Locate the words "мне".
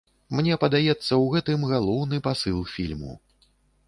0.37-0.55